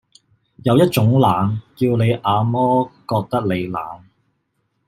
[0.63, 2.59] 有一種冷，叫你阿嘛
[3.07, 4.03] 覺得你冷